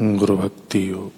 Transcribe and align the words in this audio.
गुरु 0.00 0.36
भक्ति 0.36 0.90
योग। 0.90 1.12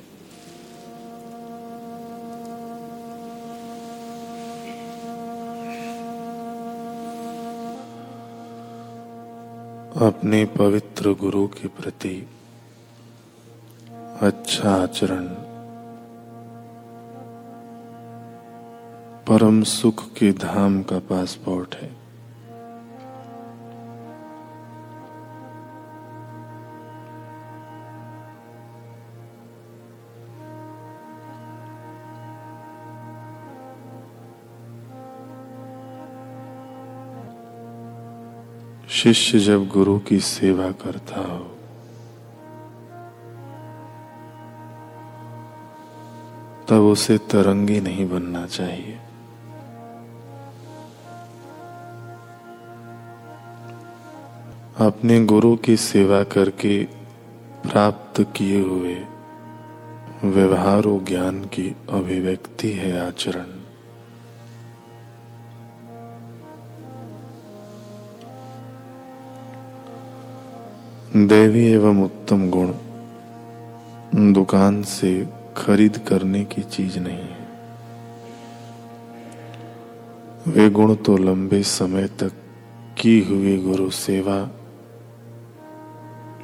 अपने 10.03 10.45
पवित्र 10.45 11.13
गुरु 11.13 11.47
के 11.49 11.69
प्रति 11.69 12.29
अच्छा 14.21 14.71
आचरण, 14.75 15.27
परम 19.27 19.63
सुख 19.63 20.13
के 20.13 20.33
धाम 20.33 20.83
का 20.83 20.99
पासपोर्ट 20.99 21.75
है। 21.75 21.98
शिष्य 38.91 39.39
जब 39.39 39.69
गुरु 39.69 39.99
की 39.99 40.21
सेवा 40.21 40.71
करता 40.71 41.21
हो। 41.21 41.55
तब 46.69 46.77
उसे 46.77 47.19
तरंगी 47.19 47.81
नहीं 47.81 48.09
बनना 48.09 48.47
चाहिए। 48.47 48.99
अपने 54.87 55.25
गुरु 55.25 55.57
की 55.57 55.77
सेवा 55.77 56.23
करके 56.23 56.85
प्राप्त 57.63 58.27
किए 58.37 58.61
हुए 58.61 59.05
व्यवहार 60.25 60.83
ज्ञान 60.83 61.45
की 61.45 61.77
अभिव्यक्ति 61.91 62.73
है 62.73 63.07
आचरण। 63.07 63.58
देवी 71.27 71.65
एवं 71.67 72.03
उत्तम 72.05 72.51
गुण 72.51 72.73
दुकान 74.33 74.83
से 74.83 75.29
खरीद 75.57 75.99
करने 75.99 76.45
की 76.45 76.63
चीज़ 76.63 76.99
नहीं 76.99 77.19
है। 77.19 77.39
वे 80.49 80.71
गुण 80.71 80.95
तो 80.95 81.17
लंबे 81.17 81.63
समय 81.63 82.07
तक 82.07 82.33
की 82.99 83.21
हुई 83.21 83.57
गुरु 83.59 83.91
सेवा, 83.91 84.51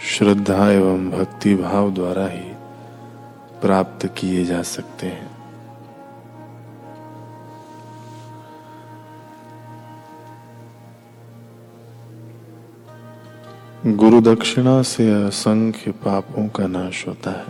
श्रद्धा 0.01 0.71
एवं 0.71 1.11
भक्ति 1.11 1.55
भाव 1.55 1.91
द्वारा 1.91 2.27
ही 2.27 2.53
प्राप्त 3.63 4.07
किए 4.19 4.45
जा 4.45 4.63
सकते 4.63 5.07
हैं। 5.07 5.31
गुरु 13.87 14.21
दक्षिणा 14.21 14.83
से 14.83 15.25
असंख्य 15.25 15.91
पापों 15.91 16.49
का 16.49 16.67
नाश 16.67 17.09
होता 17.09 17.31
है। 17.31 17.47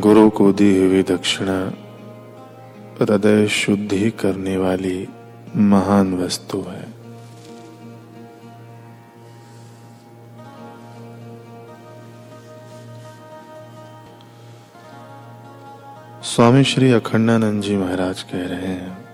गुरु 0.00 0.30
को 0.30 0.52
दी 0.52 0.86
हुई 0.86 1.02
दक्षिणा 1.02 1.72
हृदय 3.00 3.48
शुद्धि 3.48 4.10
करने 4.10 4.56
वाली 4.56 5.08
महान 5.56 6.14
वस्तु 6.14 6.60
है। 6.60 6.94
स्वामी 16.22 16.64
श्री 16.64 16.92
अखंडानंद 16.92 17.62
जी 17.62 17.76
महाराज 17.76 18.22
कह 18.22 18.42
रहे 18.46 18.66
हैं 18.66 19.07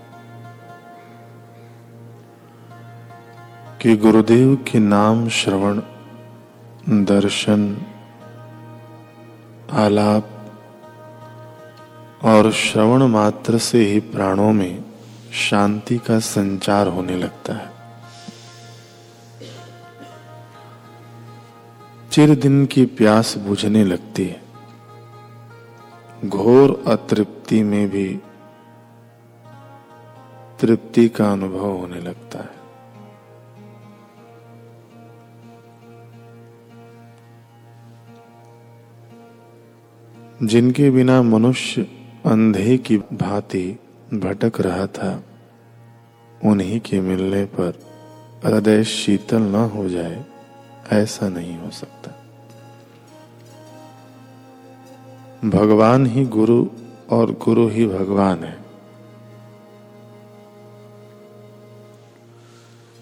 कि 3.84 3.96
गुरुदेव 3.96 4.64
के 4.72 4.78
नाम 4.78 5.28
श्रवण, 5.28 5.80
दर्शन, 7.04 7.82
आलाप 9.72 10.52
और 12.24 12.52
श्रवण 12.52 13.02
मात्र 13.02 13.58
से 13.58 13.84
ही 13.84 14.00
प्राणों 14.00 14.52
में 14.52 14.84
शांति 15.32 15.98
का 15.98 16.18
संचार 16.18 16.88
होने 16.88 17.16
लगता 17.16 17.54
है। 17.54 17.70
चिर 22.12 22.34
दिन 22.34 22.66
की 22.66 22.86
प्यास 22.86 23.38
बुझने 23.38 23.84
लगती 23.84 24.24
है। 24.24 24.42
घोर 26.24 26.84
अतृप्ति 26.86 27.62
में 27.62 27.90
भी 27.90 28.18
तृप्ति 30.60 31.08
का 31.08 31.32
अनुभव 31.32 31.70
होने 31.70 32.00
लगता 32.00 32.38
है। 32.38 32.63
जिनके 40.42 40.90
बिना 40.90 41.22
मनुष्य 41.22 41.82
अंधे 42.26 42.78
की 42.78 42.98
भांति 42.98 43.78
भटक 44.14 44.60
रहा 44.60 44.86
था, 44.86 45.22
उन्हीं 46.44 46.80
के 46.80 47.00
मिलने 47.00 47.44
पर 47.44 47.78
हृदय 48.44 48.84
शीतल 48.84 49.42
न 49.42 49.54
हो 49.54 49.88
जाए, 49.88 50.24
ऐसा 50.92 51.28
नहीं 51.28 51.58
हो 51.58 51.70
सकता। 51.70 52.10
भगवान 55.48 56.06
ही 56.06 56.24
गुरु 56.24 56.66
और 57.10 57.30
गुरु 57.30 57.68
ही 57.68 57.86
भगवान 57.86 58.44
है। 58.44 58.64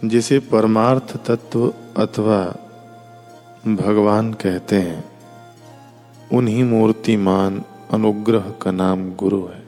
जिसे 0.05 0.39
परमार्थ 0.39 1.31
तत्व 1.31 1.75
अथवा 1.97 2.57
भगवान 3.75 4.33
कहते 4.33 4.77
हैं 4.77 5.12
उन्हीं 6.33 6.65
मूर्तिमान 6.65 7.65
अनुग्रह 7.91 8.55
का 8.63 8.71
नाम 8.71 9.15
गुरु 9.15 9.47
है। 9.47 9.63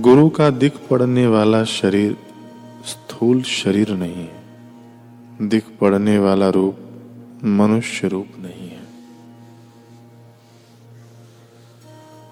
गुरु 0.00 0.30
का 0.30 0.50
दिख 0.50 0.88
पड़ने 0.90 1.26
वाला 1.26 1.64
शरीर 1.64 2.16
स्थूल 2.84 3.42
शरीर 3.42 3.90
नहीं 3.90 4.28
है। 4.28 4.42
दिख 5.48 5.64
पड़ने 5.80 6.18
वाला 6.18 6.48
रूप 6.48 6.76
मनुष्य 7.44 8.08
रूप 8.08 8.28
नहीं 8.38 8.68
है। 8.68 8.82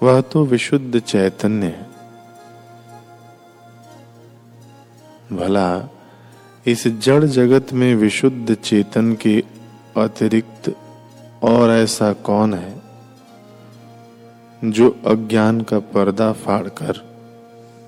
वह 0.03 0.21
तो 0.21 0.44
विशुद्ध 0.44 1.00
चैतन्य 1.00 1.66
है। 1.66 1.97
भला 5.37 5.88
इस 6.66 6.88
जड़ 6.88 7.25
जगत 7.25 7.72
में 7.72 7.94
विशुद्ध 7.94 8.54
चेतन 8.54 9.15
के 9.15 9.44
अतिरिक्त 9.97 10.77
और 11.43 11.71
ऐसा 11.71 12.12
कौन 12.12 12.54
है, 12.54 12.82
जो 14.65 14.97
अज्ञान 15.06 15.60
का 15.60 15.78
पर्दा 15.78 16.32
फाड़कर 16.32 17.19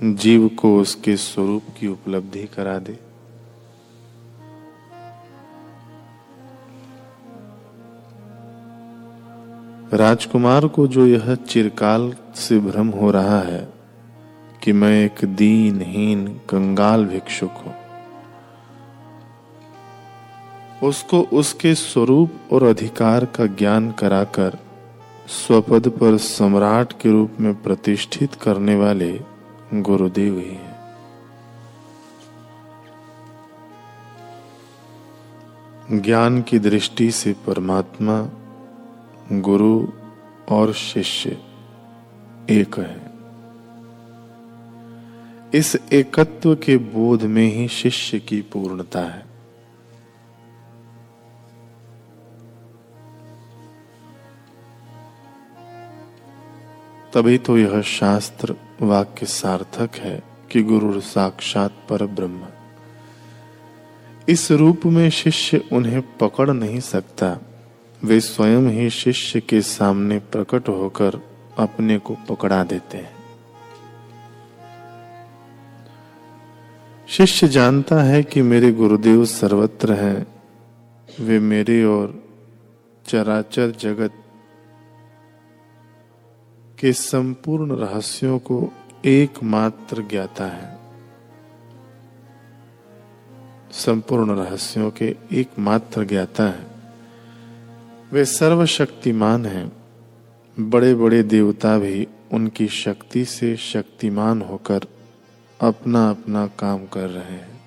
जीव 0.02 0.48
को 0.48 0.80
उसके 0.80 1.16
स्वरूप 1.16 1.62
की 1.80 1.86
उपलब्धि 1.86 2.44
करा 2.44 2.78
दे? 2.78 2.98
राजकुमार 9.96 10.66
को 10.66 10.86
जो 10.86 11.06
यह 11.06 11.34
चिरकाल 11.34 12.14
से 12.34 12.58
भ्रम 12.58 12.88
हो 12.88 13.10
रहा 13.10 13.40
है 13.40 13.68
कि 14.62 14.72
मैं 14.72 15.04
एक 15.04 15.24
दीनहीन 15.24 16.26
कंगाल 16.28 17.04
भिक्षुक 17.04 17.50
हूँ 17.50 17.87
उसको 20.82 21.20
उसके 21.22 21.74
स्वरूप 21.74 22.32
और 22.52 22.62
अधिकार 22.62 23.24
का 23.24 23.46
ज्ञान 23.46 23.92
कराकर 23.92 24.58
स्वपद 25.26 25.88
पर 25.88 26.16
सम्राट 26.16 26.92
के 26.92 27.10
रूप 27.10 27.30
में 27.40 27.62
प्रतिष्ठित 27.62 28.34
करने 28.34 28.76
वाले 28.76 29.20
गुरुदेव 29.74 30.38
ही 30.38 30.48
हैं। 30.48 30.78
ज्ञान 35.92 36.42
की 36.42 36.58
दृष्टि 36.58 37.10
से 37.10 37.32
परमात्मा, 37.32 38.28
गुरु 39.32 39.86
और 40.48 40.72
शिष्य 40.72 41.38
एक 42.50 42.78
है। 42.78 43.08
इस 45.54 45.76
एकत्व 45.92 46.54
के 46.54 46.76
बोध 46.76 47.22
में 47.22 47.52
ही 47.52 47.68
शिष्य 47.68 48.18
की 48.18 48.40
पूर्णता 48.40 49.00
है। 49.00 49.27
तभी 57.14 57.38
तो 57.38 57.58
यह 57.58 57.82
शास्त्र 57.82 58.54
वाक्य 58.82 59.26
सार्थक 59.26 59.90
है 59.96 60.22
कि 60.50 60.62
गुरु 60.62 61.00
साक्षात 61.00 61.72
पर 61.88 62.06
ब्रह्म 62.06 62.46
इस 64.28 64.52
रूप 64.52 64.86
में 64.86 65.10
शिष्य 65.10 65.64
उन्हें 65.72 66.16
पकड़ 66.16 66.50
नहीं 66.50 66.80
सकता। 66.80 67.38
वे 68.04 68.20
स्वयं 68.20 68.62
ही 68.62 68.90
शिष्य 68.90 69.40
के 69.40 69.60
सामने 69.60 70.18
प्रकट 70.18 70.68
होकर 70.68 71.20
अपने 71.58 71.98
को 71.98 72.14
पकड़ा 72.14 72.64
देते 72.64 72.98
हैं। 72.98 73.16
शिष्य 77.08 77.48
जानता 77.48 78.02
है 78.02 78.22
कि 78.22 78.42
मेरे 78.42 78.72
गुरुदेव 78.72 79.24
सर्वत्र 79.24 79.92
हैं। 79.92 80.26
वे 81.20 81.38
मेरे 81.38 81.84
और 81.84 82.24
चराचर 83.06 83.70
जगत 83.70 84.12
के 86.80 86.92
संपूर्ण 86.92 87.72
रहस्यों 87.72 88.38
को 88.38 88.72
एकमात्र 89.04 90.02
ज्ञाता 90.02 90.44
है। 90.44 90.78
संपूर्ण 93.70 94.36
रहस्यों 94.36 94.90
के 94.90 95.16
एकमात्र 95.32 96.04
ज्ञाता 96.04 96.44
है। 96.44 96.66
वे 98.12 98.24
सर्वशक्तिमान 98.24 99.46
हैं। 99.46 99.72
बड़े 100.60 100.94
बड़े 100.94 101.22
देवता 101.22 101.78
भी 101.78 102.06
उनकी 102.32 102.68
शक्ति 102.68 103.24
से 103.24 103.56
शक्तिमान 103.56 104.42
होकर 104.42 104.80
अपना 105.60 106.10
अपना 106.10 106.46
काम 106.46 106.86
कर 106.86 107.08
रहे 107.08 107.24
हैं। 107.24 107.60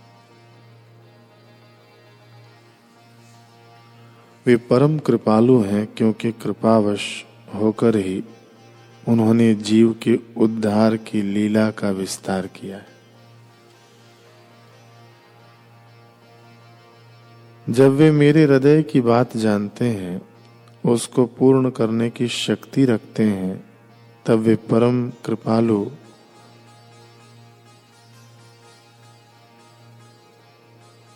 वे 4.45 4.55
परम 4.55 4.99
कृपालु 4.99 5.61
हैं 5.61 5.87
क्योंकि 5.87 6.31
कृपावश 6.31 7.25
होकर 7.55 7.95
ही 7.95 8.23
उन्होंने 9.07 9.55
जीव 9.55 9.99
के 10.03 10.19
उद्धार 10.37 10.97
की 10.97 11.21
लीला 11.21 11.71
का 11.71 11.89
विस्तार 11.89 12.47
किया 12.47 12.77
है। 12.77 12.91
जब 17.69 17.89
वे 17.89 18.11
मेरे 18.11 18.43
हृदय 18.43 18.83
की 18.83 19.01
बात 19.01 19.37
जानते 19.37 19.89
हैं, 19.89 20.21
उसको 20.85 21.25
पूर्ण 21.25 21.69
करने 21.69 22.09
की 22.09 22.27
शक्ति 22.27 22.85
रखते 22.85 23.23
हैं, 23.23 23.65
तब 24.25 24.33
वे 24.33 24.55
परम 24.55 25.09
कृपालु 25.09 25.89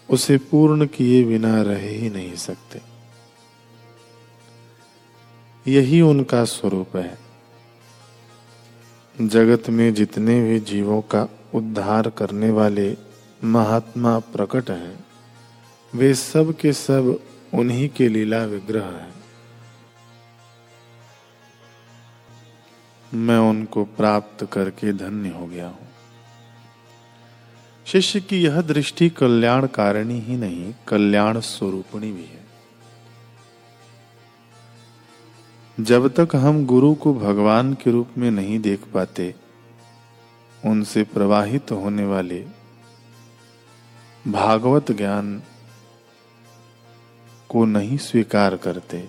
उसे 0.10 0.38
पूर्ण 0.38 0.86
किए 0.86 1.24
बिना 1.24 1.62
रह 1.62 1.90
ही 1.90 2.10
नहीं 2.10 2.36
सकते। 2.36 2.82
यही 5.72 6.02
उनका 6.02 6.46
स्वरूप 6.46 6.96
है। 6.96 7.25
जगत 9.22 9.70
में 9.70 9.94
जितने 9.94 10.42
भी 10.42 10.60
जीवों 10.60 11.02
का 11.02 11.28
उद्धार 11.54 12.10
करने 12.10 12.50
वाले 12.50 12.98
महात्मा 13.44 14.20
प्रकट 14.20 14.70
हैं, 14.70 15.06
वे 15.96 16.14
सब 16.14 16.56
के 16.58 16.74
सब 16.74 17.20
उन्हीं 17.54 17.90
के 17.90 18.08
लीला 18.10 18.44
विग्रह 18.46 18.86
हैं। 18.86 19.14
मैं 23.14 23.38
उनको 23.38 23.86
प्राप्त 23.86 24.46
करके 24.46 24.94
धन्य 24.94 25.30
हो 25.30 25.48
गया 25.48 25.68
हूँ। 25.68 25.88
शिष्य 27.86 28.20
की 28.20 28.44
यह 28.44 28.62
दृष्टि 28.62 29.10
कल्याण 29.10 29.68
कारिणी 29.68 30.20
ही 30.20 30.38
नहीं, 30.38 30.74
कल्याण 30.88 31.40
स्वरूपणी 31.40 32.12
भी 32.12 32.24
है। 32.24 32.45
जब 35.80 36.07
तक 36.07 36.36
हम 36.36 36.66
गुरु 36.66 36.95
को 36.95 37.13
भगवान 37.13 37.74
के 37.74 37.92
रूप 37.92 38.07
में 38.18 38.31
नहीं 38.31 38.60
देख 38.60 38.83
पाते, 38.94 39.36
उनसे 40.66 41.04
प्रवाहित 41.04 41.72
होने 41.72 42.06
वाले 42.06 42.45
भागवत 44.27 44.92
ज्ञान 44.92 45.42
को 47.50 47.66
नहीं 47.66 47.98
स्वीकार 47.98 48.56
करते 48.57 49.07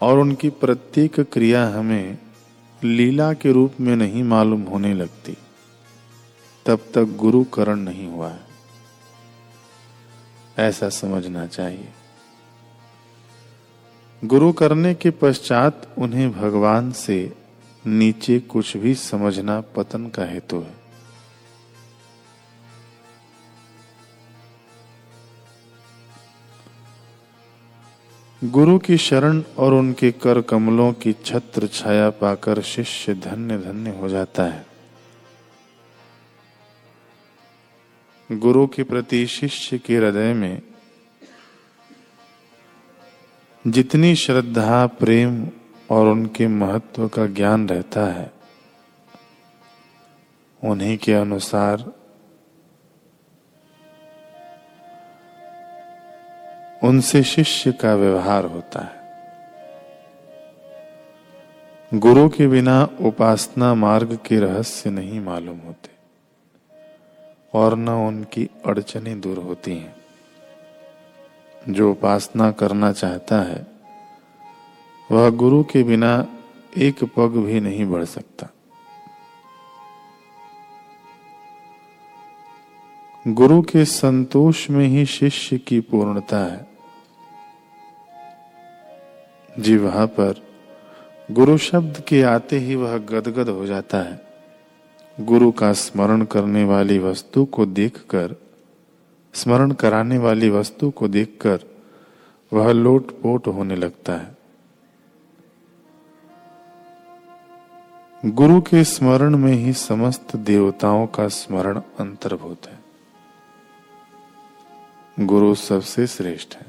और 0.00 0.18
उनकी 0.18 0.50
प्रत्येक 0.50 1.20
क्रिया 1.20 1.66
हमें 1.68 2.18
लीला 2.84 3.32
के 3.32 3.52
रूप 3.52 3.74
में 3.80 3.96
नहीं 3.96 4.22
मालूम 4.24 4.62
होने 4.62 4.94
लगती, 4.94 5.36
तब 6.66 6.78
तक 6.94 7.04
गुरु 7.04 7.44
करण 7.44 7.78
नहीं 7.78 8.06
हुआ 8.06 8.28
है। 8.28 8.46
ऐसा 10.58 10.88
समझना 10.88 11.46
चाहिए। 11.46 11.92
गुरु 14.24 14.52
करने 14.52 14.94
के 14.94 15.10
पश्चात 15.10 15.94
उन्हें 15.98 16.32
भगवान 16.32 16.92
से 16.92 17.32
नीचे 17.86 18.38
कुछ 18.38 18.76
भी 18.76 18.94
समझना 18.94 19.60
पतन 19.60 20.08
का 20.08 20.24
हेतु 20.24 20.56
है। 20.60 20.86
गुरु 28.44 28.78
की 28.78 28.96
शरण 28.96 29.42
और 29.58 29.74
उनके 29.74 30.10
कर 30.12 30.40
कमलों 30.40 30.92
की 30.92 31.12
छत्र 31.24 31.66
छाया 31.66 32.10
पाकर 32.10 32.62
शिष्य 32.62 33.14
धन्य 33.14 33.58
धन्य 33.58 33.90
हो 33.90 34.08
जाता 34.08 34.44
है। 34.44 34.66
गुरु 38.32 38.66
के 38.66 38.82
प्रति 38.82 39.26
शिष्य 39.26 39.78
के 39.78 39.96
हृदय 39.96 40.32
में 40.34 40.62
जितनी 43.66 44.14
श्रद्धा, 44.14 44.86
प्रेम 44.86 45.48
और 45.90 46.06
उनके 46.06 46.46
महत्व 46.46 47.08
का 47.08 47.26
ज्ञान 47.26 47.68
रहता 47.68 48.06
है, 48.06 48.32
उन्हीं 50.64 50.98
के 50.98 51.14
अनुसार 51.14 51.92
उनसे 56.84 57.22
शिष्य 57.22 57.72
का 57.72 57.94
व्यवहार 57.94 58.44
होता 58.44 58.80
है। 58.80 58.96
गुरु 61.94 62.28
के 62.28 62.46
बिना 62.46 62.88
उपासना 63.00 63.74
मार्ग 63.74 64.18
के 64.26 64.40
रहस्य 64.40 64.90
नहीं 64.90 65.20
मालूम 65.20 65.58
होते 65.58 65.90
और 67.58 67.76
न 67.76 67.88
उनकी 67.88 68.50
अड़चने 68.66 69.14
दूर 69.14 69.38
होती 69.38 69.76
हैं। 69.76 70.05
जो 71.68 71.90
उपासना 71.90 72.50
करना 72.50 72.92
चाहता 72.92 73.42
है, 73.42 73.66
वह 75.12 75.30
गुरु 75.30 75.64
के 75.64 75.82
बिना 75.82 76.26
एक 76.78 77.04
पग 77.04 77.28
भी 77.28 77.60
नहीं 77.60 77.86
बढ़ 77.86 78.04
सकता। 78.04 78.46
गुरु 83.28 83.62
के 83.62 83.84
संतोष 83.84 84.70
में 84.70 84.88
ही 84.88 85.06
शिष्य 85.06 85.58
की 85.58 85.80
पूर्णता 85.80 86.38
है। 86.38 86.66
जी 89.58 89.76
वहाँ 89.76 90.06
पर 90.06 90.46
गुरु 91.30 91.58
शब्द 91.58 92.02
के 92.08 92.22
आते 92.22 92.58
ही 92.58 92.74
वह 92.74 92.98
गदगद 92.98 93.48
हो 93.48 93.66
जाता 93.66 93.98
है। 93.98 94.26
गुरु 95.20 95.52
का 95.52 95.72
स्मरण 95.72 96.24
करने 96.24 96.64
वाली 96.64 96.98
वस्तु 96.98 97.44
को 97.44 97.66
देखकर 97.66 98.45
स्मरण 99.36 99.70
कराने 99.72 100.18
वाली 100.18 100.50
वस्तु 100.50 100.90
को 100.90 101.08
देखकर 101.08 101.60
वह 102.52 102.72
लोटपोट 102.72 103.46
होने 103.46 103.76
लगता 103.76 104.12
है। 104.12 104.36
गुरु 108.24 108.60
के 108.60 108.84
स्मरण 108.84 109.36
में 109.36 109.52
ही 109.52 109.72
समस्त 109.72 110.36
देवताओं 110.36 111.06
का 111.06 111.28
स्मरण 111.28 111.80
अंतर्भूत 112.00 112.66
है। 112.66 112.78
गुरु 115.26 115.54
सबसे 115.54 116.06
श्रेष्ठ 116.06 116.56
है। 116.56 116.66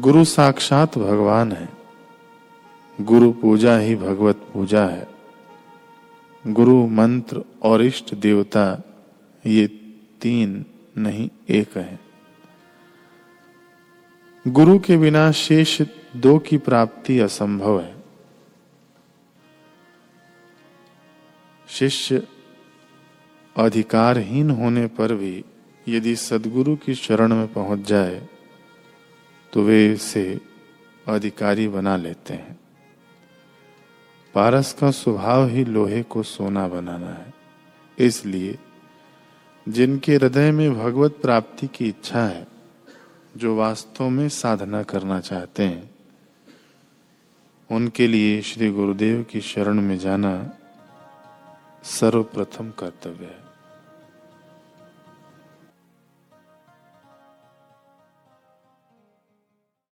गुरु 0.00 0.24
साक्षात 0.24 0.98
भगवान 0.98 1.52
है। 1.52 1.68
गुरु 3.00 3.32
पूजा 3.32 3.78
ही 3.78 3.96
भगवत 3.96 4.36
पूजा 4.36 4.86
है। 4.86 5.08
गुरु 6.46 6.86
मंत्र 6.86 7.44
और 7.62 7.82
इष्ट 7.82 8.14
देवता 8.14 8.82
ये 9.46 9.85
तीन 10.20 10.64
नहीं, 10.98 11.28
एक 11.50 11.76
है। 11.76 11.98
गुरु 14.44 14.78
के 14.78 14.96
बिना 14.96 15.30
शेष 15.32 15.80
दो 16.16 16.38
की 16.38 16.58
प्राप्ति 16.58 17.18
असंभव 17.18 17.80
है। 17.80 17.94
शिष्य 21.68 22.22
अधिकारहीन 23.56 24.50
होने 24.50 24.86
पर 24.88 25.14
भी 25.14 25.44
यदि 25.86 26.14
सदगुरु 26.16 26.76
की 26.76 26.94
शरण 26.94 27.34
में 27.34 27.46
पहुँच 27.52 27.86
जाए 27.88 28.20
तो 29.52 29.62
वे 29.62 29.86
इसे 29.92 30.40
अधिकारी 31.08 31.66
बना 31.68 31.96
लेते 31.96 32.34
हैं। 32.34 32.58
पारस 34.34 34.72
का 34.72 34.90
स्वभाव 34.90 35.46
ही 35.48 35.64
लोहे 35.64 36.02
को 36.02 36.22
सोना 36.22 36.66
बनाना 36.68 37.10
है, 37.10 37.32
इसलिए 37.98 38.58
जिनके 39.68 40.14
हृदय 40.14 40.50
में 40.50 40.74
भगवत 40.74 41.18
प्राप्ति 41.22 41.66
की 41.66 41.88
इच्छा 41.88 42.24
है, 42.24 42.46
जो 43.36 43.56
वास्तव 43.56 44.08
में 44.08 44.28
साधना 44.28 44.82
करना 44.82 45.20
चाहते 45.20 45.62
हैं। 45.62 45.90
उनके 47.70 48.06
लिए 48.06 48.42
श्री 48.42 48.70
गुरुदेव 48.70 49.22
की 49.22 49.40
शरण 49.40 49.80
में 49.80 49.98
जाना 49.98 50.50
सर्वप्रथम 51.84 52.70
कर्तव्य 52.70 53.24
है। 53.24 53.45